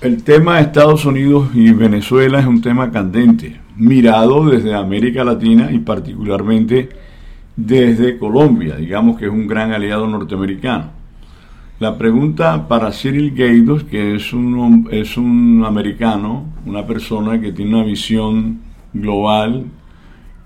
[0.00, 5.72] el tema de Estados Unidos y Venezuela es un tema candente, mirado desde América Latina
[5.72, 6.88] y particularmente
[7.56, 10.90] desde Colombia, digamos que es un gran aliado norteamericano.
[11.80, 17.74] La pregunta para Cyril Gaydos, que es un, es un americano, una persona que tiene
[17.74, 18.60] una visión
[18.92, 19.64] global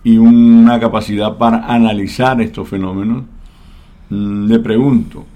[0.02, 3.24] y una capacidad para analizar estos fenómenos,
[4.08, 5.26] mm, le pregunto,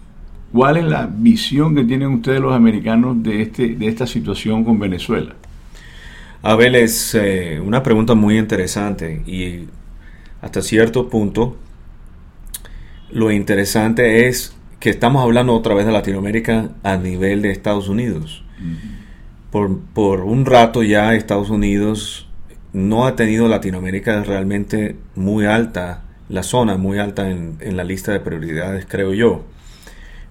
[0.57, 4.79] ¿cuál es la visión que tienen ustedes los americanos de, este, de esta situación con
[4.79, 5.34] Venezuela?
[6.42, 9.66] Abel, es eh, una pregunta muy interesante y
[10.41, 11.59] hasta cierto punto
[13.10, 18.43] lo interesante es que estamos hablando otra vez de Latinoamérica a nivel de Estados Unidos.
[19.51, 22.29] por, por, un rato ya Estados Unidos
[22.73, 28.12] no ha tenido Latinoamérica realmente muy alta, la zona muy alta en, en la lista
[28.12, 29.45] de prioridades, creo yo.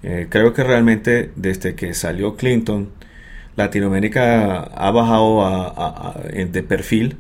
[0.07, 2.89] Eh, creo que realmente desde que salió Clinton,
[3.55, 7.17] Latinoamérica ha bajado de perfil.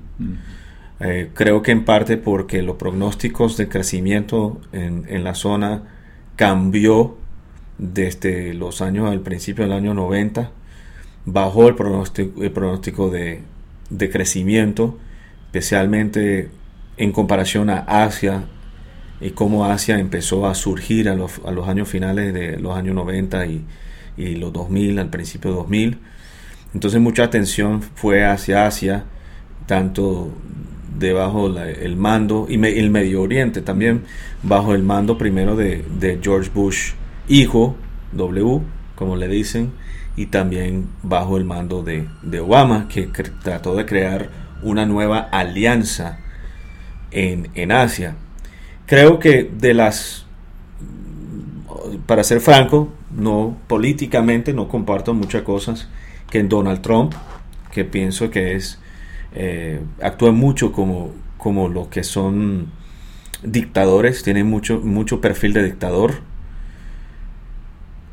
[0.99, 5.81] Eh, creo que en parte porque los pronósticos de crecimiento en, la zona
[6.35, 7.17] cambió
[7.79, 10.51] desde los años, al principio del año 90,
[11.25, 13.41] bajó el pronóstico, el pronóstico de,
[14.11, 14.99] crecimiento,
[15.47, 16.49] especialmente
[16.97, 18.43] en comparación a Asia
[19.25, 24.35] y cómo Asia empezó a surgir a los, años finales de los años 90 y,
[24.35, 25.97] los 2000, al principio de 2000.
[26.75, 29.05] Entonces mucha atención fue hacia Asia,
[29.65, 30.31] tanto
[30.99, 34.03] debajo el mando, y el Medio Oriente también,
[34.43, 36.91] bajo el mando primero de, George Bush,
[37.27, 37.75] hijo,
[38.11, 38.61] W,
[38.93, 39.71] como le dicen,
[40.15, 42.07] y también bajo el mando de,
[42.39, 44.29] Obama, que trató de crear
[44.61, 46.19] una nueva alianza
[47.09, 48.17] en, en Asia.
[48.85, 50.25] Creo que de las,
[52.05, 55.87] para ser franco, no políticamente no comparto muchas cosas
[56.29, 57.13] que en Donald Trump,
[57.71, 58.79] que pienso que es
[59.33, 62.71] eh, actúan mucho como, como lo que son
[63.43, 66.21] dictadores, tienen mucho, mucho perfil de dictador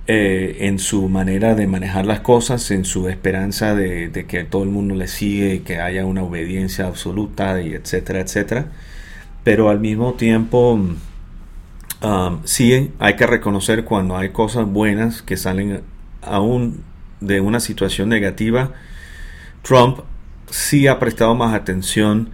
[0.09, 4.71] eh, en su manera de manejar las cosas, en su esperanza de, que todo el
[4.71, 8.73] mundo le sigue y que haya una obediencia absoluta, y etcétera, etcétera.
[9.45, 10.79] Pero al mismo tiempo,
[12.03, 15.83] um, sí hay que reconocer cuando hay cosas buenas que salen
[16.23, 16.83] aún
[17.21, 18.73] de una situación negativa.
[19.63, 20.01] Trump
[20.51, 22.31] sí ha prestado más atención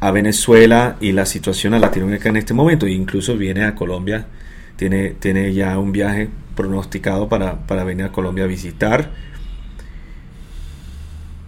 [0.00, 2.86] a Venezuela y la situación a Latinoamérica en este momento.
[2.86, 4.26] E incluso viene a Colombia,
[4.76, 9.10] tiene, tiene ya un viaje pronosticado para, venir a Colombia a visitar.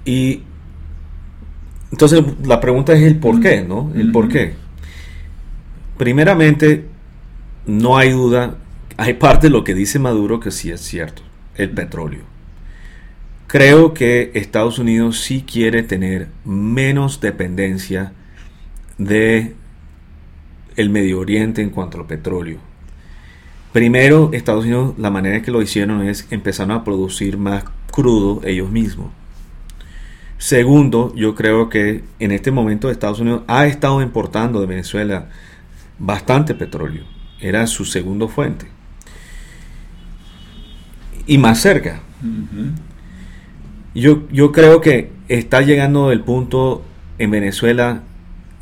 [0.05, 0.43] Y
[1.91, 3.93] entonces la pregunta es el por qué, ¿no?
[3.95, 4.55] El por qué.
[5.99, 6.87] Primeramente,
[7.67, 8.57] no hay duda,
[8.97, 11.23] hay parte de lo que dice Maduro que sí es cierto,
[11.57, 12.23] el petróleo.
[13.49, 18.13] Creo que Estados Unidos sí quiere tener menos dependencia
[18.97, 19.55] de
[20.77, 22.59] el Medio Oriente en cuanto al petróleo.
[23.73, 28.41] Primero, Estados Unidos, la manera en que lo hicieron es empezaron a producir más crudo
[28.45, 29.11] ellos mismos.
[30.39, 35.31] Segundo, yo creo que en este momento Estados Unidos ha estado importando de Venezuela
[35.99, 37.05] bastante petróleo.
[37.41, 38.67] Era su segundo fuente.
[41.27, 42.01] Y más cerca.
[43.95, 46.83] Yo, yo creo que está llegando el punto
[47.19, 48.03] en Venezuela,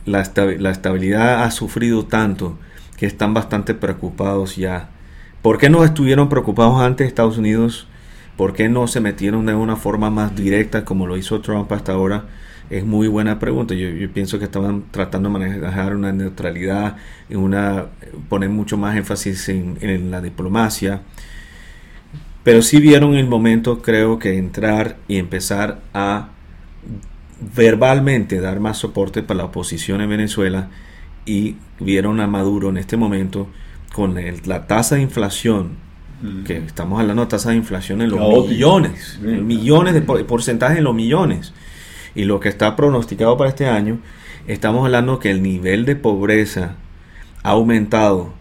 [0.04, 2.58] la, estabilidad ha sufrido tanto
[2.96, 4.88] que están bastante preocupados ya.
[5.42, 7.86] ¿Por qué no estuvieron preocupados antes Estados Unidos?
[8.36, 11.92] ¿Por qué no se metieron de una forma más directa como lo hizo Trump hasta
[11.92, 12.24] ahora?
[12.70, 13.74] Es muy buena pregunta.
[13.74, 16.96] Yo, pienso que estaban tratando de manejar una neutralidad,
[17.30, 17.86] una,
[18.28, 21.02] poner mucho más énfasis en, en la diplomacia.
[22.42, 26.28] Pero sí vieron el momento, creo que entrar y empezar a
[27.54, 30.68] verbalmente dar más soporte para la oposición en Venezuela
[31.26, 33.48] y vieron a Maduro en este momento
[33.92, 35.70] con la tasa de inflación,
[36.22, 36.44] mm.
[36.44, 40.94] que estamos hablando de tasa de inflación en los millones, millones de porcentaje en los
[40.94, 41.52] millones.
[42.16, 44.00] Y lo que está pronosticado para este año,
[44.48, 46.76] estamos hablando que el nivel de pobreza
[47.42, 48.32] ha aumentado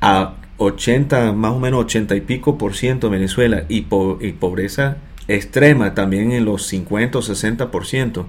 [0.00, 6.30] a 80, más o menos 80 y pico por ciento Venezuela y, pobreza extrema también
[6.32, 8.28] en los 50 o 60 por ciento,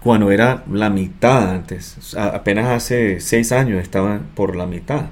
[0.00, 5.06] cuando era la mitad antes, apenas hace 6 años estaba por la mitad.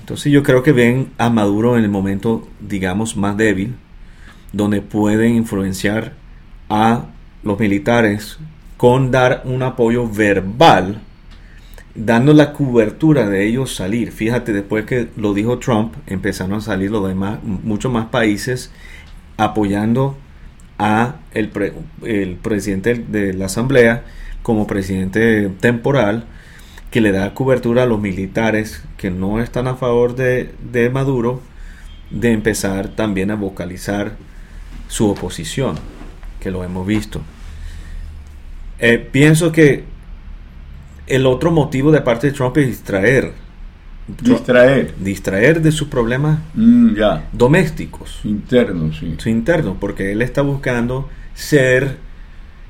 [0.00, 3.76] Entonces yo creo que ven a Maduro en el momento, digamos, más débil,
[4.52, 6.14] donde pueden influenciar
[6.68, 7.06] a
[7.42, 8.38] los militares
[8.76, 11.00] con dar un apoyo verbal
[11.94, 14.12] dando la cobertura de ellos salir.
[14.12, 18.70] Fíjate, después que lo dijo Trump, empezaron a salir los demás, muchos más países
[19.36, 20.16] apoyando
[20.78, 21.50] a el,
[22.04, 24.04] el presidente de la Asamblea
[24.42, 26.24] como presidente temporal
[26.90, 31.40] que le da cobertura a los militares que no están a favor de, de Maduro
[32.10, 34.12] de empezar también a vocalizar
[34.88, 35.76] su oposición,
[36.42, 37.20] que lo hemos visto.
[38.78, 39.84] Eh, pienso que
[41.06, 43.32] el otro motivo de parte de Trump es distraer.
[44.06, 44.94] Distraer.
[44.98, 46.96] Distraer de sus problemas Mm,
[47.32, 48.20] domésticos.
[48.24, 49.14] Interno, sí.
[49.18, 51.98] su interno, porque él está buscando ser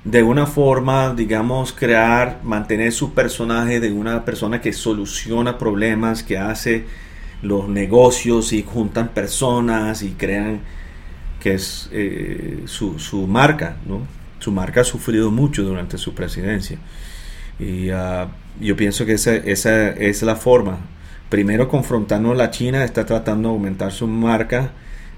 [0.05, 6.37] de una forma, digamos, crear, mantener su personaje de una persona que soluciona problemas, que
[6.39, 6.85] hace
[7.41, 10.61] los negocios y juntan personas y crean
[11.43, 14.06] que es eh, su, su marca, ¿no?
[14.39, 16.79] Su marca ha sufrido mucho durante su presidencia.
[17.59, 18.29] Y ah,
[18.61, 20.79] yo pienso que esa, esa es la forma.
[21.31, 24.71] Primero confrontando a la China, está tratando de aumentar su marca,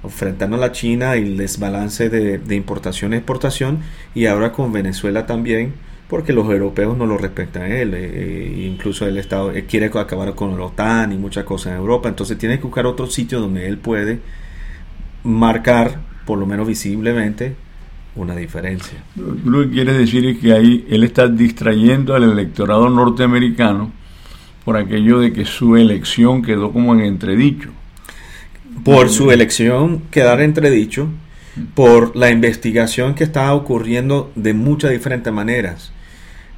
[0.03, 3.81] enfrentando a la China y el desbalance de, de importación y exportación,
[4.15, 5.75] y ahora con Venezuela también,
[6.09, 10.57] porque los europeos no lo respetan a él, eh, incluso el Estado quiere acabar con
[10.57, 13.79] la OTAN y muchas cosas en Europa, entonces tiene que buscar otro sitio donde él
[13.79, 14.21] puede
[15.25, 17.55] marcar, por lo menos visiblemente,
[18.17, 18.99] una diferencia.
[19.17, 23.91] Lo que quieres decir es que ahí él está distrayendo al electorado norteamericano
[24.65, 27.71] por aquello de que su elección quedó como en entredicho.
[28.85, 31.09] Por su elección quedar entredicho,
[31.75, 35.93] por la investigación que está ocurriendo de muchas diferentes maneras.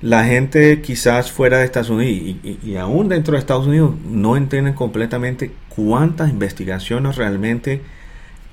[0.03, 2.13] La gente quizás fuera de Estados Unidos
[2.45, 7.81] y, y- y aún dentro de Estados Unidos no entienden completamente cuántas investigaciones realmente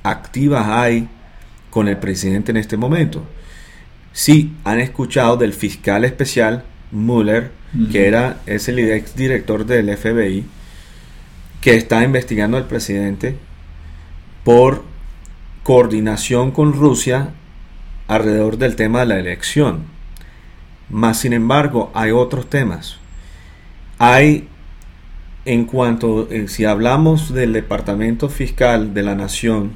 [0.04, 1.08] activas hay
[1.70, 3.26] con el presidente en este momento.
[4.12, 7.52] Sí, han escuchado del fiscal especial Mueller,
[7.92, 10.46] que era es el ex director del FBI,
[11.60, 13.36] que está investigando al presidente
[14.44, 14.84] por
[15.64, 17.30] coordinación con Rusia
[18.08, 19.86] alrededor del tema de la elección.
[20.90, 22.98] Más sin embargo, hay otros temas.
[23.98, 24.48] Hay,
[25.46, 29.76] en cuanto, eh, si hablamos del Departamento Fiscal de la Nación,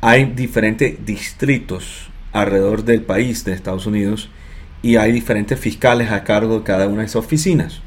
[0.00, 4.28] hay diferentes distritos alrededor del país de Estados Unidos
[4.82, 7.80] y hay diferentes fiscales a cargo de cada una de esas oficinas.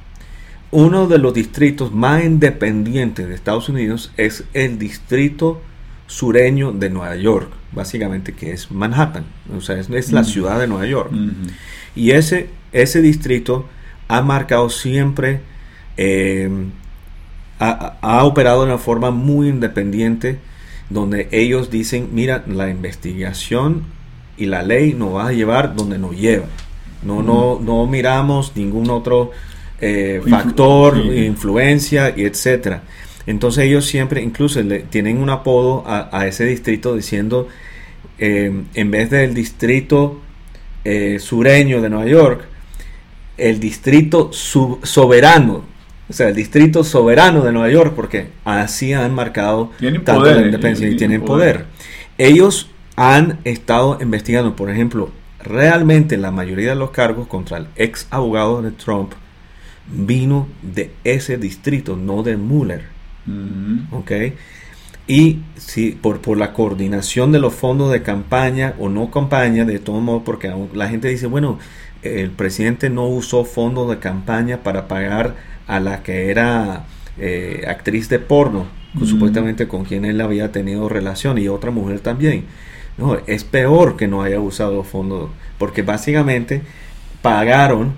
[0.71, 5.61] Uno de los distritos más independientes de Estados Unidos es el distrito
[6.07, 10.25] sureño de Nueva York, básicamente que es Manhattan, o sea, es, es la Mm.
[10.25, 11.11] ciudad de Nueva York.
[11.11, 11.51] Ujú.
[11.95, 13.67] Y ese, ese distrito
[14.07, 15.41] ha marcado siempre,
[15.97, 16.49] eh,
[17.59, 20.39] ha, ha operado de una forma muy independiente,
[20.89, 23.83] donde ellos dicen, mira, la investigación
[24.37, 26.45] y la ley nos va a llevar donde nos lleva.
[27.03, 29.31] No, no, no miramos ningún otro
[29.79, 32.83] eh, Influ- factor, influencia y etcétera.
[33.27, 37.47] Entonces ellos siempre, incluso le, tienen un apodo a, a ese distrito diciendo,
[38.17, 40.19] eh, en vez del distrito
[40.83, 42.45] eh, sureño de Nueva York,
[43.37, 45.63] el distrito soberano,
[46.09, 50.37] o sea, el distrito soberano de Nueva York, porque así han marcado Tienen tanto poder,
[50.37, 51.65] la independencia y tienen poder.
[52.17, 55.11] Ellos han estado investigando, por ejemplo,
[55.41, 59.13] realmente la mayoría de los cargos contra el ex abogado de Trump
[59.87, 62.83] vino de ese distrito, no de Mueller.
[63.91, 64.11] ¿ok?
[65.07, 69.79] Y si por, por la coordinación de los fondos de campaña o no campaña, de
[69.79, 71.57] todo modo, porque la gente dice, bueno,
[72.03, 75.35] el presidente no usó fondos de campaña para pagar
[75.67, 76.85] a la que era
[77.17, 79.05] eh, actriz de porno, Mm.
[79.05, 82.45] supuestamente con quien él había tenido relación, y otra mujer también.
[82.97, 86.63] No, es peor que no haya usado fondos, porque básicamente
[87.21, 87.93] pagaron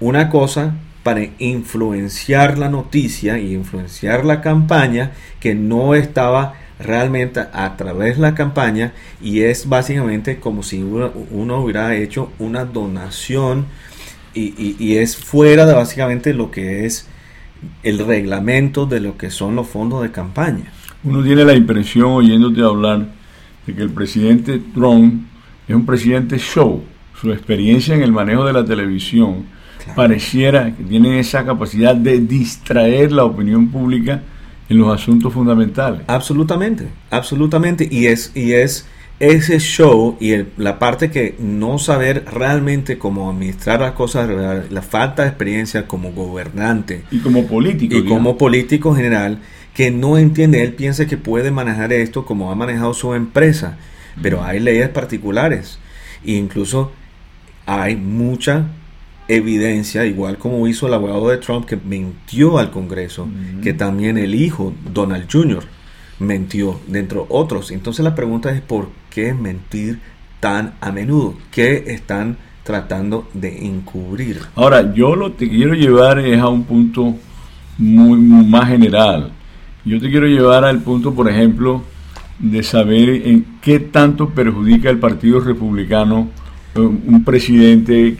[0.00, 7.76] una cosa para influenciar la noticia y influenciar la campaña que no estaba realmente a
[7.76, 8.92] través de la campaña
[9.22, 13.66] y es básicamente como si uno, uno hubiera hecho una donación
[14.34, 17.08] y, y- y es fuera de básicamente lo que es
[17.82, 20.70] el reglamento de lo que son los fondos de campaña.
[21.04, 23.06] Uno tiene la impresión, oyéndote hablar,
[23.66, 25.24] de que el presidente Trump
[25.66, 26.82] es un presidente show.
[27.18, 29.44] Su experiencia en el manejo de la televisión
[29.78, 29.94] Claro.
[29.96, 34.20] pareciera que tiene esa capacidad de distraer la opinión pública
[34.68, 36.02] en los asuntos fundamentales.
[36.06, 37.88] Absolutamente, absolutamente.
[37.90, 38.86] Y es, y es
[39.18, 44.64] ese show y el- la parte que no saber realmente cómo administrar las cosas, la,
[44.68, 47.94] la falta de experiencia como gobernante Y como político.
[47.94, 48.12] y digamos.
[48.18, 49.38] como político general,
[49.72, 53.76] que no entiende, él piensa que puede manejar esto como ha manejado su empresa,
[54.22, 55.78] pero hay leyes particulares
[56.24, 56.92] e incluso
[57.66, 58.66] hay mucha
[59.28, 63.28] evidencia, igual como hizo el abogado de Trump que mintió al Congreso,
[63.62, 65.64] que también el hijo, Donald Jr.,
[66.18, 67.70] mentió, dentro otros.
[67.70, 70.00] Entonces la pregunta es ¿por qué mentir
[70.40, 71.34] tan a menudo?
[71.50, 74.40] ¿Qué están tratando de encubrir?
[74.54, 77.16] Ahora, yo lo que quiero llevar es a un punto
[77.78, 79.32] muy, más general.
[79.84, 81.82] Yo te quiero llevar al punto, por ejemplo,
[82.38, 86.28] de saber en qué tanto perjudica el Partido Republicano
[86.74, 88.16] eh, un presidente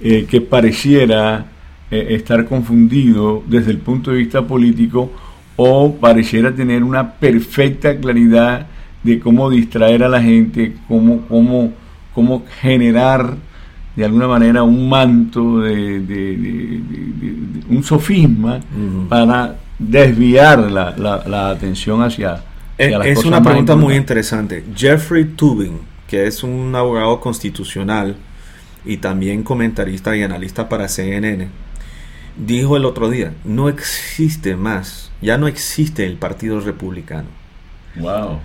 [0.00, 1.46] eh, que pareciera
[1.90, 5.10] eh, estar confundido desde el punto de vista político
[5.56, 8.66] o pareciera tener una perfecta claridad
[9.02, 11.72] de cómo distraer a la gente, cómo, cómo,
[12.14, 13.36] cómo generar
[13.96, 16.80] de alguna manera un manto de,
[17.68, 18.60] un sofisma
[19.08, 22.44] para desviar la, la, atención hacia,
[22.76, 24.64] es, una pregunta muy interesante.
[24.76, 28.14] Jeffrey Tubin, que es un abogado constitucional
[28.88, 31.48] y también comentarista y analista para CNN,
[32.38, 37.28] dijo el otro día, no existe más, ya no existe el Partido Republicano.
[37.96, 38.40] Wow.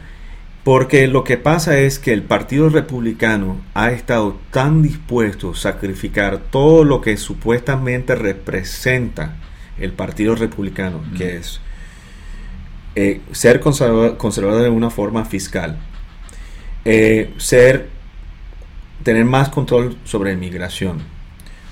[0.66, 6.40] Porque lo que pasa es que el Partido Republicano ha estado tan dispuesto a sacrificar
[6.40, 9.38] todo lo que supuestamente representa
[9.80, 11.62] el Partido Republicano, que es
[12.96, 15.78] eh, ser conservador, de una forma fiscal,
[16.84, 17.90] eh, ser,
[19.04, 21.02] tener más control sobre inmigración,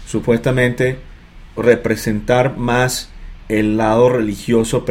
[0.05, 1.00] supuestamente
[1.55, 3.09] representar más
[3.50, 4.85] el lado religioso,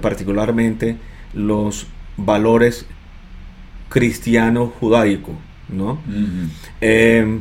[0.00, 0.96] particularmente
[1.34, 2.86] los valores
[3.88, 5.32] cristiano judaico,
[5.68, 5.98] ¿no?
[6.80, 7.40] Eh,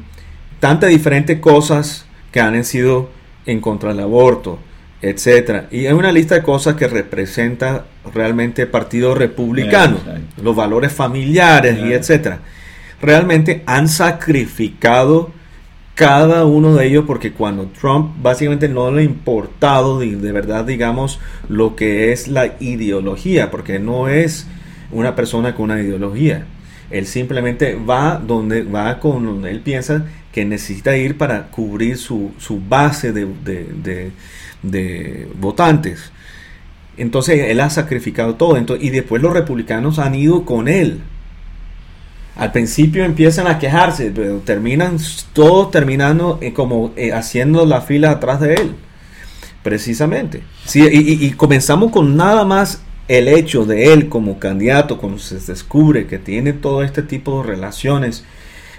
[0.59, 3.09] tantas diferentes cosas que han sido
[3.45, 4.59] en contra del aborto,
[5.01, 5.67] etcétera.
[5.71, 9.99] Y hay una lista de cosas que representa realmente el Partido Republicano,
[10.41, 12.39] los valores familiares y etcétera.
[13.01, 15.31] Realmente han sacrificado
[15.97, 20.63] cada uno de ellos porque cuando Trump básicamente no le ha importado de, de verdad,
[20.65, 24.47] digamos, lo que es la ideología, porque no es
[24.91, 26.45] una persona con una ideología.
[26.89, 32.31] Él simplemente va donde va con donde él piensa que necesita ir para cubrir su,
[32.69, 34.11] base de,
[35.39, 36.11] votantes.
[36.95, 38.57] Entonces él ha sacrificado todo.
[38.79, 41.01] y después los republicanos han ido con él.
[42.37, 44.97] Al principio empiezan a quejarse, pero terminan
[45.33, 48.75] todos terminando eh, como eh, haciendo la fila atrás de él.
[49.63, 50.43] Precisamente.
[50.63, 56.05] Sí, y, comenzamos con nada más el hecho de él como candidato, cuando se descubre
[56.07, 58.23] que tiene todo este tipo de relaciones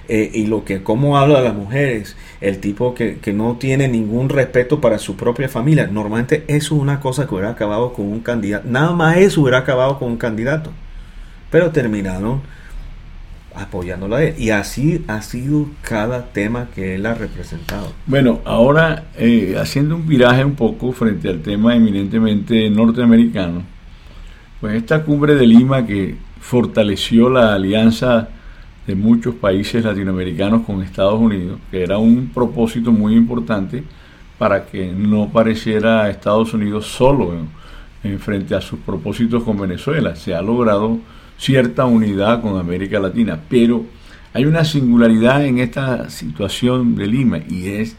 [0.09, 4.29] eh, y lo que cómo habla de las mujeres, el tipo que, no tiene ningún
[4.29, 8.21] respeto para su propia familia, normalmente eso es una cosa que hubiera acabado con un
[8.21, 10.73] candidato, nada más eso hubiera acabado con un candidato,
[11.51, 12.41] pero terminaron
[13.59, 14.35] apoyándolo a él.
[14.39, 17.93] Y así ha sido cada tema que él ha representado.
[18.07, 23.63] Bueno, ahora eh, haciendo un viraje un poco frente al tema eminentemente norteamericano,
[24.61, 28.29] pues esta cumbre de Lima que fortaleció la alianza
[28.87, 33.85] de muchos países latinoamericanos con Estados Unidos, que era un propósito muy importante
[34.39, 37.35] para que no pareciera Estados Unidos solo
[38.03, 40.17] en, frente a sus propósitos con Venezuela.
[40.17, 40.99] Se ha logrado
[41.39, 43.85] cierta unidad con América Latina, pero
[44.35, 47.97] hay una singularidad en esta situación de Lima y es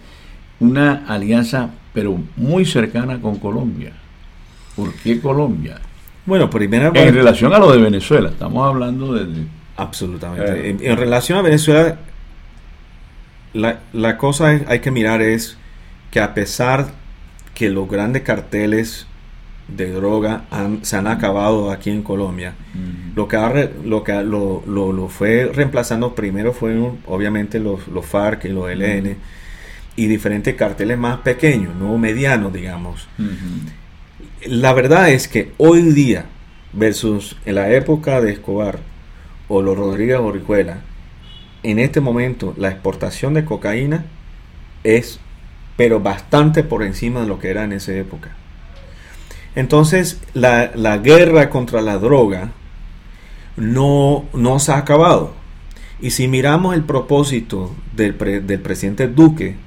[0.60, 3.94] una alianza pero muy cercana con Colombia.
[4.76, 5.80] ¿Por qué Colombia?
[6.26, 6.92] Bueno, primero...
[6.94, 9.46] En relación a lo de Venezuela, estamos hablando de...
[9.76, 10.70] Absolutamente.
[10.70, 11.98] En, relación a Venezuela,
[13.54, 15.58] la, la cosa hay que mirar es
[16.12, 16.88] que a pesar
[17.56, 19.08] que los grandes carteles
[19.76, 20.46] de droga
[20.82, 22.54] se han acabado aquí en Colombia.
[23.16, 23.38] Lo que,
[23.84, 29.18] lo, que lo, lo, fue reemplazando primero fueron obviamente los, los FARC y los ELN
[29.96, 33.08] y diferentes carteles más pequeños, no medianos, digamos.
[34.46, 36.26] La verdad es que hoy día,
[36.72, 38.80] versus en la época de Escobar
[39.48, 40.82] o los Rodríguez Orihuela,
[41.64, 44.06] en este momento la exportación de cocaína
[44.84, 45.20] es,
[45.76, 48.38] pero bastante por encima de lo que era en esa época.
[49.56, 52.52] Entonces, la, guerra contra la droga
[53.58, 55.34] no, no se ha acabado.
[56.02, 59.58] Y si miramos el propósito del, del presidente Duque,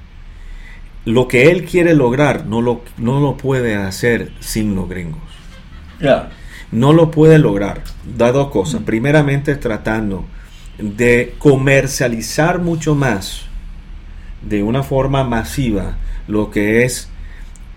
[1.04, 5.20] lo que él quiere lograr no lo, no lo puede hacer sin los gringos.
[6.70, 7.82] No lo puede lograr.
[8.16, 8.80] Da dos cosas.
[8.80, 8.84] Mm.
[8.84, 10.24] Primeramente tratando
[10.78, 13.42] de comercializar mucho más
[14.40, 15.96] de una forma masiva
[16.26, 17.11] lo que es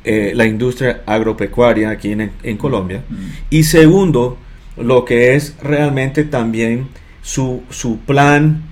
[0.05, 3.03] eh, la industria agropecuaria aquí en, Colombia.
[3.09, 3.15] Mm.
[3.49, 4.37] Y segundo,
[4.77, 6.87] lo que es realmente también
[7.21, 8.63] su, su plan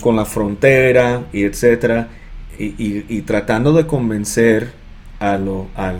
[0.00, 2.08] con la frontera y etcétera
[2.58, 4.70] y, tratando de convencer
[5.18, 5.98] a lo, al,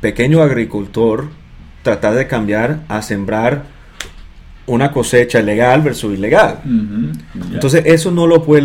[0.00, 1.28] pequeño agricultor
[1.82, 3.64] tratar de cambiar a sembrar
[4.66, 6.60] una cosecha legal versus ilegal.
[7.52, 8.62] Entonces eso no lo puede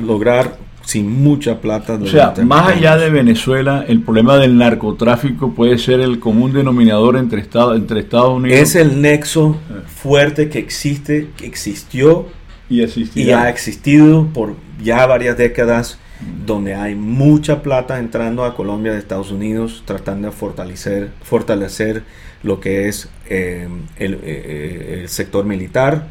[0.00, 0.56] lograr,
[0.88, 1.98] sin mucha plata.
[2.00, 7.18] O sea, más allá de Venezuela, el problema del narcotráfico puede ser el común denominador
[7.18, 8.58] entre, Estados entre Estados Unidos.
[8.58, 9.82] Es el nexo eh.
[9.86, 12.28] fuerte que existe, que existió
[12.70, 12.82] y,
[13.14, 15.98] y ha existido por ya varias décadas
[16.46, 22.02] donde hay mucha plata entrando a Colombia de Estados Unidos tratando de fortalecer, fortalecer
[22.42, 23.68] lo que es eh,
[23.98, 26.08] eh, el, sector militar,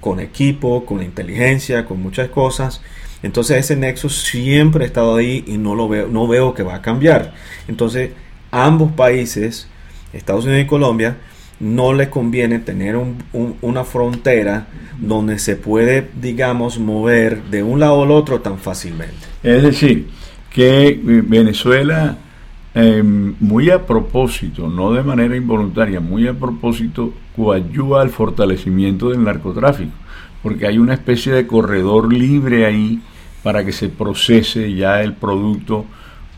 [0.00, 2.80] con equipo, con inteligencia, con muchas cosas.
[3.22, 6.76] Entonces ese nexo siempre ha estado ahí y no lo veo, no veo que va
[6.76, 7.34] a cambiar.
[7.68, 8.10] Entonces
[8.50, 9.68] ambos países,
[10.12, 11.16] Estados Unidos y Colombia,
[11.58, 12.98] no le conviene tener
[13.62, 14.66] una frontera
[14.98, 19.16] donde se puede, digamos, mover de un lado al otro tan fácilmente.
[19.42, 20.08] Es decir,
[20.50, 22.18] que Venezuela,
[22.74, 29.24] em, muy a propósito, no de manera involuntaria, muy a propósito, coayuda al fortalecimiento del
[29.24, 29.92] narcotráfico,
[30.42, 33.00] porque hay una especie de corredor libre ahí
[33.42, 35.86] para que se procese ya el producto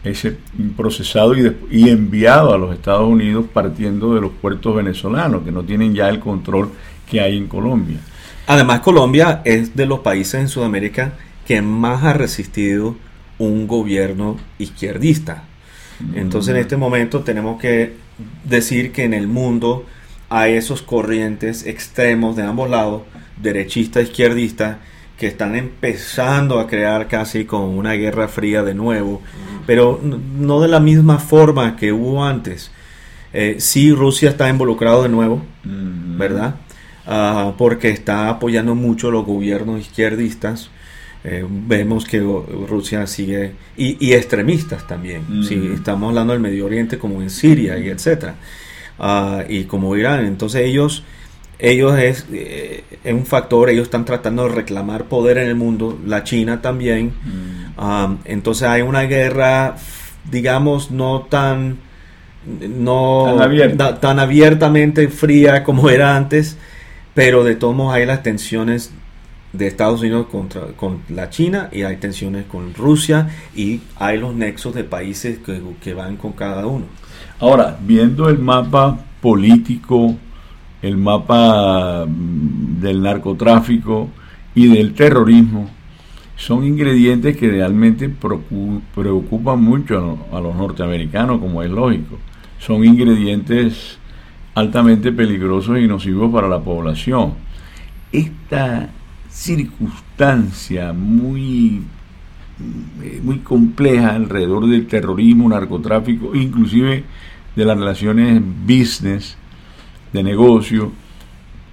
[0.05, 0.37] ese
[0.77, 1.35] procesado
[1.71, 6.09] y, enviado a los Estados Unidos partiendo de los puertos venezolanos, que no tienen ya
[6.09, 6.71] el control
[7.11, 7.99] que hay en Colombia.
[8.47, 11.15] Además, Colombia es de los países en Sudamérica
[11.47, 12.97] que más ha resistido
[13.39, 15.45] un gobierno izquierdista.
[16.15, 17.95] Entonces, en este momento tenemos que
[18.45, 19.85] decir que en el mundo
[20.29, 23.03] hay esos corrientes extremos de ambos lados,
[23.43, 24.79] derechista, izquierdista,
[25.19, 29.21] que están empezando a crear casi como una guerra fría de nuevo
[29.69, 32.71] pero no de la misma forma que hubo antes.
[33.35, 36.55] Eh, sí, Rusia está involucrado de nuevo, ¿verdad?
[37.07, 40.71] Ah, porque está apoyando mucho los gobiernos izquierdistas.
[41.23, 45.45] Eh, vemos que Rusia sigue y, extremistas también.
[45.47, 48.37] Si estamos hablando del Medio Oriente como en Siria y etcétera,
[48.99, 50.25] ah, y como Irán.
[50.25, 51.05] Entonces ellos,
[51.59, 53.71] ellos es, eh, es, un factor.
[53.71, 55.99] Ellos están tratando de reclamar poder en el mundo.
[56.07, 57.13] La China también
[58.25, 59.77] entonces hay una guerra,
[60.31, 61.79] digamos, no tan,
[62.45, 63.37] no
[64.01, 66.57] tan, abiertamente fría como era antes,
[67.15, 68.93] pero de todos modos hay las tensiones
[69.53, 74.35] de Estados Unidos contra con la China y hay tensiones con Rusia y hay los
[74.35, 76.87] nexos de países que, que van con cada uno.
[77.39, 80.17] Ahora, viendo el mapa político,
[80.83, 84.09] el mapa mm, del narcotráfico
[84.55, 85.71] y del terrorismo,
[86.37, 92.17] son ingredientes que realmente preocupan mucho a los norteamericanos, como es lógico.
[92.61, 93.99] Son ingredientes
[94.55, 97.35] altamente peligrosos y nocivos para la población.
[98.13, 98.89] Esta
[99.29, 101.83] circunstancia muy,
[103.03, 107.05] eh, muy compleja alrededor del terrorismo, narcotráfico, inclusive
[107.55, 109.37] de las relaciones business,
[110.13, 110.93] de negocio,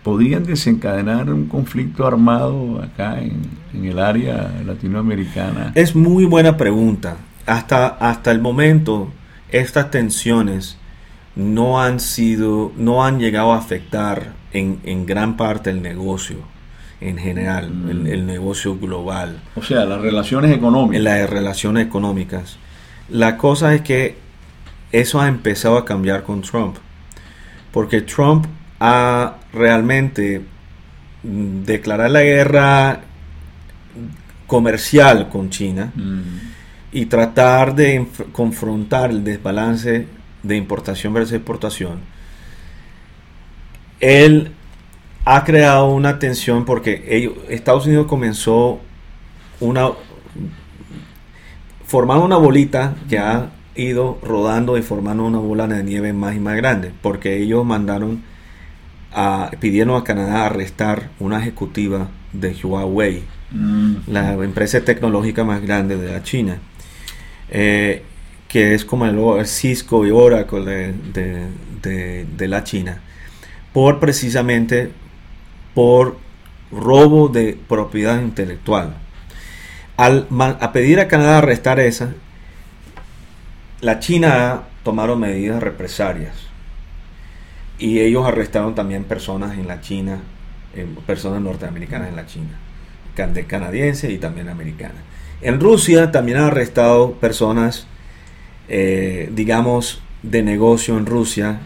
[0.04, 5.72] podrían desencadenar un conflicto armado acá en, el área latinoamericana?
[5.76, 7.18] Es muy buena pregunta.
[7.46, 9.12] Hasta, hasta el momento,
[9.50, 10.78] estas tensiones
[11.36, 16.38] no han sido, no han llegado a afectar en, gran parte el negocio
[17.02, 18.08] en general, mm.
[18.08, 19.42] el, negocio global.
[19.56, 21.04] O sea, las relaciones económicas.
[21.04, 22.58] Las relaciones económicas.
[23.10, 24.18] La cosa es que
[24.92, 26.78] eso ha empezado a cambiar con Trump.
[27.76, 28.46] Porque Trump
[28.80, 30.42] a realmente
[31.22, 33.02] declarar la guerra
[34.48, 36.22] comercial con China mm.
[36.94, 40.08] y tratar de confrontar el desbalance
[40.42, 42.00] de importación versus exportación,
[44.00, 44.54] él
[45.26, 48.80] ha creado una tensión porque Estados Unidos comenzó
[49.60, 49.90] una
[51.86, 56.40] formando una bolita que ha ido rodando y formando una bola de nieve más y
[56.40, 58.24] más grande porque ellos mandaron
[59.60, 63.96] pidieron a Canadá arrestar una ejecutiva de Huawei, mm.
[64.08, 66.60] la empresa tecnológica más grande de la China,
[67.50, 68.04] eh,
[68.48, 73.00] que es como el Cisco y Oracle de, la China,
[73.74, 74.92] por precisamente
[75.74, 76.18] por
[76.72, 78.96] robo de propiedad intelectual.
[79.98, 82.14] Al a pedir a Canadá arrestar esa,
[83.82, 86.34] la China tomaron medidas represalias
[87.78, 90.20] y ellos arrestaron también personas en la China,
[91.06, 92.60] personas norteamericanas en la China,
[93.48, 95.02] canadienses y también americanas.
[95.42, 97.88] En Rusia también han arrestado personas,
[98.70, 101.60] eh, digamos, de negocio en Rusia,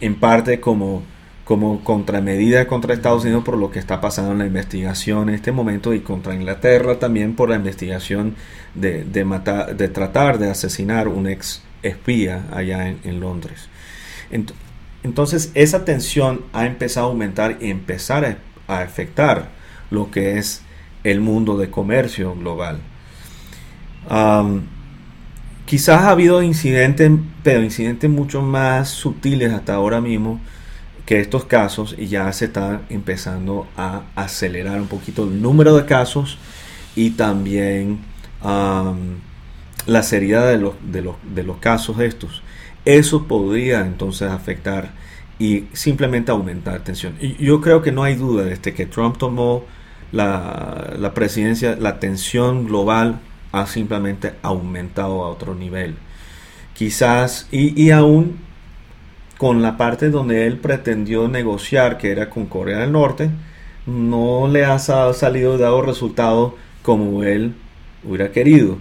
[0.00, 1.02] en parte como,
[1.50, 5.50] como contramedida contra Estados Unidos por lo que está pasando en la investigación en este
[5.50, 8.36] momento y contra Inglaterra también por la investigación
[8.76, 13.68] de, de, matar, de tratar de asesinar un ex espía allá en, Londres.
[15.02, 19.48] Entonces, esa tensión ha empezado a aumentar y empezar a, afectar
[19.90, 20.62] lo que es
[21.02, 22.78] el mundo de comercio global.
[25.66, 27.10] quizás ha habido incidentes,
[27.42, 30.38] pero incidentes mucho más sutiles hasta ahora mismo
[31.10, 35.84] que estos casos y ya se está empezando a acelerar un poquito el número de
[35.84, 36.38] casos
[36.94, 37.98] y también
[38.40, 42.44] la seriedad de los, de, los, de los casos estos.
[42.84, 44.92] Eso podría entonces afectar
[45.40, 47.16] y simplemente aumentar tensión.
[47.20, 49.64] Y yo creo que no hay duda desde que Trump tomó
[50.12, 53.18] la, la presidencia, la tensión global
[53.50, 55.96] ha simplemente aumentado a otro nivel.
[56.72, 58.38] Quizás, y, y aún
[59.40, 63.30] con la parte donde él pretendió negociar, que era con Corea del Norte,
[63.86, 67.54] no le ha salido dado resultado como él
[68.04, 68.76] hubiera querido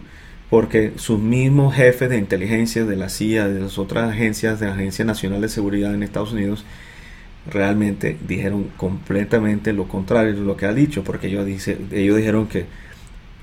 [0.50, 4.74] porque sus mismos jefes de inteligencia de la CIA, de las otras agencias, de la
[4.74, 6.66] Agencia Nacional de Seguridad en Estados Unidos,
[7.50, 12.66] realmente dijeron completamente lo contrario de lo que ha dicho, porque ellos, dijeron que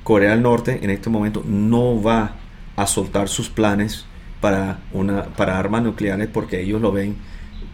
[0.04, 2.34] Corea del Norte en este momento no va
[2.76, 4.04] a soltar sus planes
[4.40, 7.16] para, una, para armas nucleares porque ellos lo ven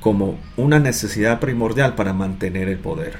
[0.00, 3.18] como una necesidad primordial para mantener el poder.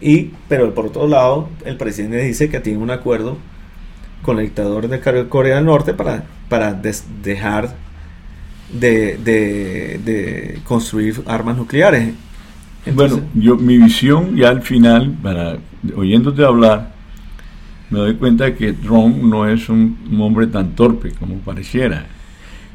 [0.00, 3.36] Y, pero por otro lado, el presidente dice que tiene un acuerdo
[4.22, 7.74] con el dictador de Corea del Norte para, para dejar
[8.72, 12.14] de, construir armas nucleares.
[12.94, 15.58] bueno, yo mi visión ya al final, para
[15.96, 16.92] oyéndote hablar,
[17.90, 22.06] me doy cuenta que Trump no es un, hombre tan torpe como pareciera.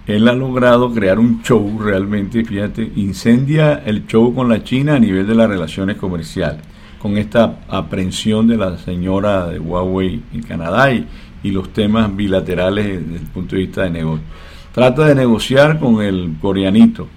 [0.05, 4.99] Él ha logrado crear un show realmente, fíjate, incendia el show con la China a
[4.99, 6.61] nivel de las relaciones comerciales,
[6.99, 11.07] con esta aprehensión de la señora de Huawei en Canadá y,
[11.43, 14.25] y los temas bilaterales desde el punto de vista de negocio.
[14.73, 17.07] Trata de negociar con el coreanito.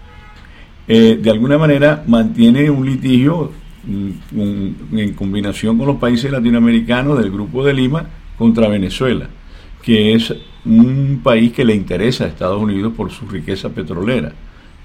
[0.87, 3.51] Eh, de alguna manera mantiene un litigio
[3.85, 8.07] mm, en combinación con los países latinoamericanos del Grupo de Lima
[8.39, 9.27] contra Venezuela,
[9.83, 10.33] que es
[10.67, 14.33] un país que le interesa a Estados Unidos por su riqueza petrolera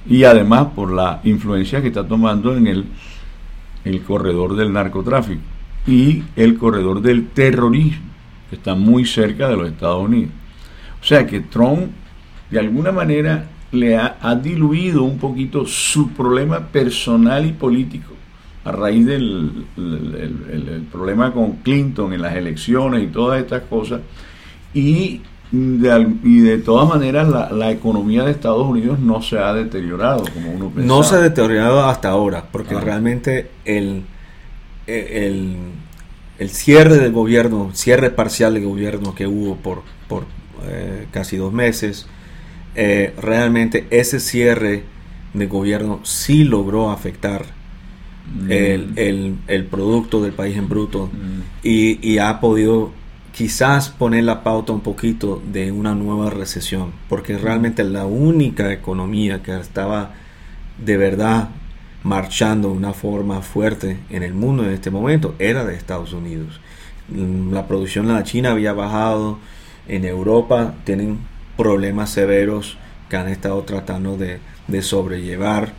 [0.08, 2.86] y además por la influencia que está tomando en el,
[3.84, 5.42] el corredor del narcotráfico
[5.88, 8.12] y el corredor del terrorismo
[8.52, 10.32] está muy cerca de los Estados Unidos.
[11.02, 11.92] O sea que Trump
[12.50, 18.14] de alguna manera le ha, diluido un poquito su problema personal y político
[18.66, 24.02] a raíz del el, problema con Clinton en las elecciones y todas estas cosas.
[24.74, 30.24] Y de, y de todas maneras la, economía de Estados Unidos no se ha deteriorado
[30.34, 30.86] como uno pensaba.
[30.86, 34.04] No se ha deteriorado hasta ahora, porque realmente el,
[34.88, 35.56] el,
[36.40, 40.26] el cierre del gobierno, cierre parcial del gobierno que hubo por, por
[40.66, 42.08] eh, casi dos meses,
[42.76, 44.84] eh, realmente ese cierre
[45.34, 47.46] del gobierno sí logró afectar
[48.34, 48.52] mm.
[48.96, 51.42] el, producto del país en bruto mm.
[51.64, 52.92] y, ha podido
[53.34, 59.42] quizás poner la pauta un poquito de una nueva recesión, porque realmente la única economía
[59.42, 60.12] que estaba
[60.78, 61.50] de verdad
[62.04, 66.60] marchando de una forma fuerte en el mundo en este momento era de Estados Unidos.
[67.10, 69.38] Mm, la producción en la China había bajado,
[69.88, 71.20] en Europa tienen
[71.58, 72.78] problemas severos
[73.10, 74.40] que han estado tratando de,
[74.82, 75.74] sobrellevar,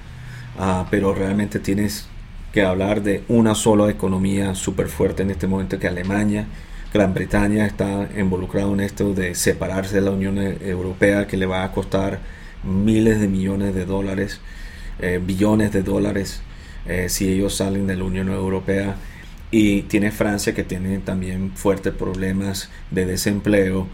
[0.59, 2.07] ah, pero realmente tienes
[2.53, 6.47] que hablar de una sola economía súper fuerte en este momento que Alemania.
[6.93, 11.65] Gran Bretaña está involucrado en esto de separarse de la Unión Europea que le va
[11.65, 12.19] a costar
[12.65, 14.41] miles de millones de dólares.
[15.01, 16.43] Eh, billones de dólares
[16.87, 18.97] eh, si ellos salen de la Unión Europea.
[19.51, 23.87] Y tiene Francia que tiene también fuertes problemas de desempleo.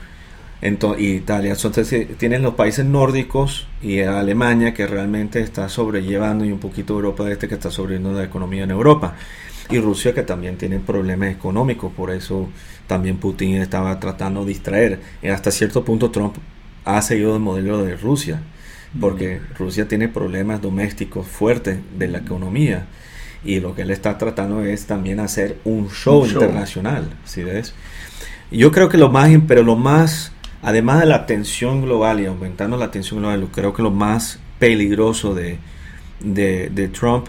[0.61, 1.52] Entonces, y Italia.
[1.52, 6.94] Entonces eh, tienen los países nórdicos y Alemania que realmente está sobrellevando y un poquito
[6.94, 9.14] Europa de este que está sobreviviendo la economía en Europa.
[9.70, 11.92] Y Rusia que también tiene problemas económicos.
[11.92, 12.48] Por eso
[12.87, 15.00] también Putin estaba tratando de distraer.
[15.22, 16.37] Y hasta cierto punto Trump
[16.85, 18.40] ha seguido el modelo de Rusia
[19.00, 22.87] porque Rusia tiene problemas domésticos fuertes de la economía
[23.44, 27.74] y lo que él está tratando es también hacer un show, internacional, ¿sí ves?
[28.50, 32.76] Yo creo que lo más, pero lo más, además de la tensión global y aumentando
[32.76, 35.59] la tensión global, creo que lo más peligroso de,
[36.20, 37.26] de Trump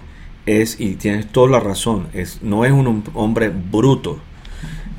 [0.49, 4.19] es, y tienes toda la razón, es, no es un hombre bruto,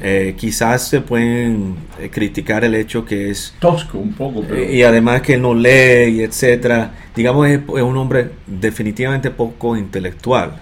[0.02, 4.82] eh, quizás se pueden eh, criticar el hecho que es tosco un poco eh, y
[4.82, 6.94] además que no lee y etcétera.
[7.14, 10.58] Digamos es, un hombre definitivamente poco intelectual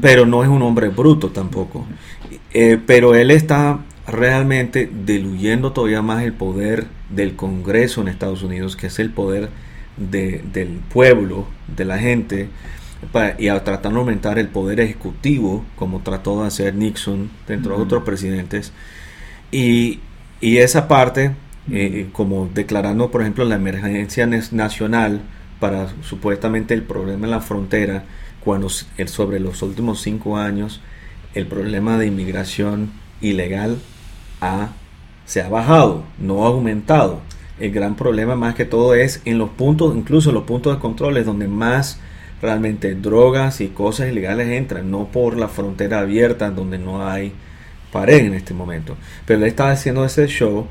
[0.00, 1.86] pero no es un hombre bruto tampoco.
[2.86, 8.88] Pero él está realmente diluyendo todavía más el poder del Congreso en Estados Unidos que
[8.88, 9.50] es el poder
[9.96, 12.48] del pueblo de la gente
[13.38, 17.82] y a tratar de aumentar el poder ejecutivo, como trató de hacer Nixon, dentro de
[17.82, 18.72] otros presidentes.
[19.50, 20.00] Y,
[20.40, 21.32] y esa parte,
[21.70, 25.22] eh, como declarando, por ejemplo, la emergencia nacional
[25.60, 28.04] para supuestamente el problema en la frontera,
[28.40, 30.80] cuando sobre los últimos cinco años
[31.34, 33.78] el problema de inmigración ilegal
[34.40, 34.72] ha,
[35.24, 37.20] se ha bajado, no ha aumentado.
[37.58, 40.80] El gran problema más que todo es en los puntos, incluso en los puntos de
[40.80, 41.98] control, es donde más
[42.44, 47.32] realmente drogas y cosas ilegales entran, no por la frontera abierta donde no hay
[47.90, 48.96] pared en este momento.
[49.26, 50.66] Pero él estaba haciendo ese show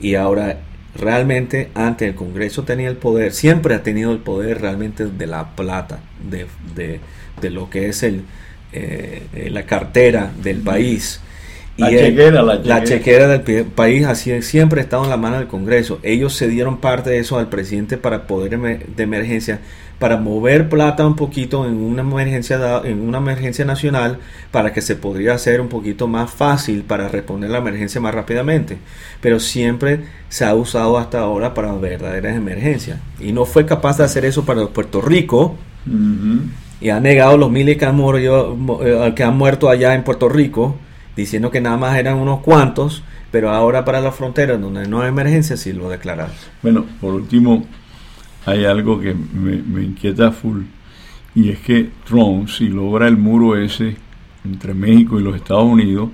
[0.00, 0.58] y ahora
[0.94, 5.56] realmente antes el Congreso tenía el poder, siempre ha tenido el poder realmente de la
[5.56, 8.24] plata, de, de, lo que es el,
[8.72, 11.20] eh, la cartera del país.
[11.76, 13.26] La, chequera, la, chequera.
[13.26, 15.98] del país así siempre ha estado en la mano del Congreso.
[16.04, 19.58] Ellos se dieron parte de eso al presidente para poder de emergencia,
[19.98, 24.18] para mover plata un poquito en una emergencia en una emergencia nacional
[24.52, 28.76] para que se podría hacer un poquito más fácil para responder la emergencia más rápidamente.
[29.20, 34.04] Pero siempre se ha usado hasta ahora para verdaderas emergencias y no fue capaz de
[34.04, 35.56] hacer eso para Puerto Rico.
[36.80, 40.76] Y ha negado los miles que han, eh, que han muerto allá en Puerto Rico
[41.16, 45.08] diciendo que nada más eran unos cuantos, pero ahora para la frontera, donde no hay
[45.08, 46.34] emergencia, sí lo declararon.
[46.62, 47.66] Bueno, por último,
[48.46, 50.62] hay algo que me, inquieta full,
[51.34, 53.96] y es que Trump, si logra el muro ese
[54.44, 56.10] entre México y los Estados Unidos,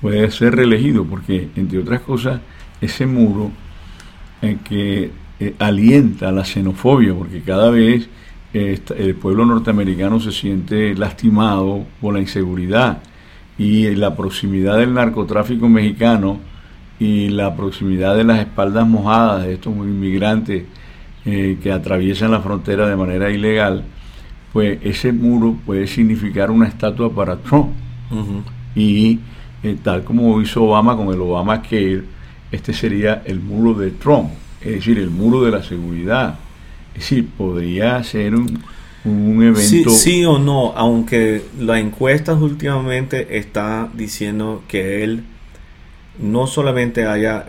[0.00, 2.40] puede ser reelegido, porque, entre otras cosas,
[2.80, 3.50] ese muro
[4.40, 8.08] eh, que eh, alienta la xenofobia, porque cada vez
[8.54, 13.02] eh, el pueblo norteamericano se siente lastimado por la inseguridad
[13.58, 16.38] y la proximidad del narcotráfico mexicano
[17.00, 20.64] y la proximidad de las espaldas mojadas de estos inmigrantes
[21.24, 23.84] eh, que atraviesan la frontera de manera ilegal,
[24.52, 27.70] pues ese muro puede significar una estatua para Trump.
[28.74, 29.18] Y
[29.62, 32.04] eh, tal como hizo Obama con el Obama Care,
[32.50, 36.38] este sería el muro de Trump, es decir, el muro de la seguridad.
[36.94, 38.62] Es decir, podría ser un,
[39.04, 39.90] un evento.
[39.90, 45.24] Sí, o no, aunque la encuesta últimamente está diciendo que él
[46.18, 47.46] no solamente haya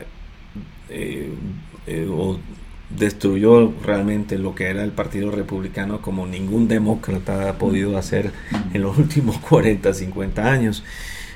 [0.90, 1.34] eh,
[1.88, 2.40] eh, o
[2.90, 8.32] destruyó realmente lo que era el Partido Republicano como ningún demócrata ha podido hacer
[8.74, 10.84] en los últimos 40, 50 años,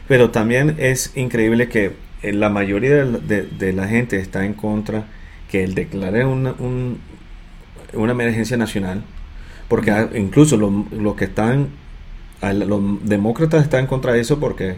[0.08, 5.06] pero también es increíble que eh, la mayoría de, la gente está en contra
[5.50, 6.56] que él declare una,
[7.94, 9.04] una emergencia nacional
[9.68, 11.70] porque incluso los que están,
[12.42, 14.76] los demócratas están contra eso porque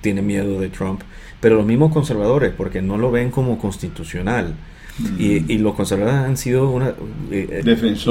[0.00, 1.02] tienen miedo de Trump,
[1.40, 4.54] pero los mismos conservadores porque no lo ven como constitucional.
[5.18, 6.94] Y, los conservadores han sido una,
[7.32, 7.64] eh,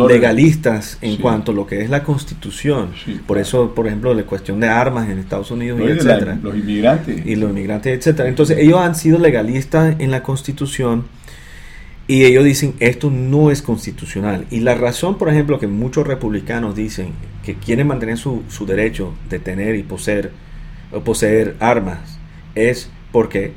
[0.06, 2.90] legalistas en cuanto a lo que es la constitución.
[3.26, 6.38] por eso, por ejemplo, la cuestión de armas en Estados Unidos y etcétera.
[6.44, 7.26] los inmigrantes.
[7.26, 8.28] Y los inmigrantes, etcétera.
[8.28, 11.06] Entonces, ellos han sido legalistas en la constitución
[12.08, 14.46] y ellos dicen, esto no es constitucional.
[14.52, 17.14] Y la razón, por ejemplo, que muchos republicanos dicen
[17.44, 20.32] que quieren mantener su, su derecho de tener y poseer,
[21.06, 22.20] poseer armas
[22.56, 23.54] es porque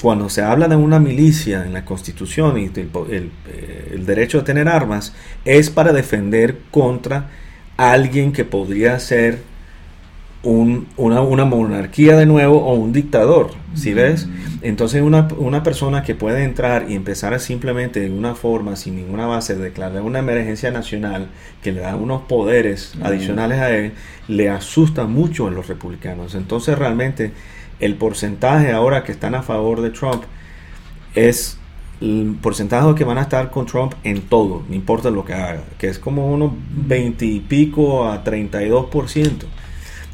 [0.00, 4.44] cuando se habla de una milicia en la constitución y el, eh, el derecho de
[4.44, 7.28] tener armas, es para defender contra
[7.76, 9.42] alguien que podría ser
[10.42, 14.26] una, monarquía de nuevo o un dictador, si ves?
[14.62, 18.96] Entonces una, una, persona que puede entrar y empezar a simplemente de una forma, sin
[18.96, 21.28] ninguna base, declarar una emergencia nacional
[21.62, 23.92] que le da unos poderes adicionales a él,
[24.28, 26.34] le asusta mucho a los republicanos.
[26.34, 27.32] Entonces realmente
[27.80, 30.22] el porcentaje ahora que están a favor de Trump
[31.14, 31.58] es
[32.00, 35.64] el porcentaje que van a estar con Trump en todo, no importa lo que haga,
[35.78, 36.52] que es como unos
[36.86, 39.46] 20 y pico a 32 por ciento.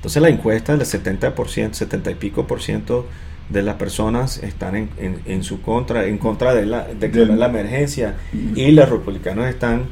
[0.07, 3.09] Entonces la encuesta del 70%, 70 y pico por ciento
[3.49, 4.89] de las personas están en,
[5.27, 8.15] en, su contra, en contra de la, de la emergencia
[8.55, 9.87] y los republicanos están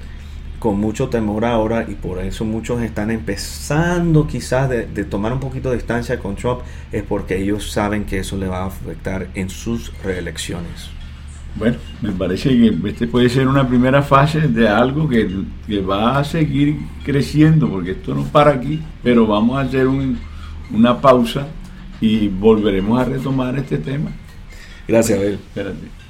[0.61, 5.40] con mucho temor ahora y por eso muchos están empezando quizás de, de, tomar un
[5.40, 6.61] poquito de distancia con Trump
[6.92, 10.90] es porque ellos saben que eso le va a afectar en sus reelecciones.
[11.57, 15.29] Bueno, me parece que este puede ser una primera fase de algo que,
[15.81, 21.47] va a seguir creciendo, porque esto no para aquí, pero vamos a hacer una pausa
[22.01, 24.11] y volveremos a retomar este tema.
[24.88, 25.35] Gracias, Abel.
[25.35, 26.04] Espérate.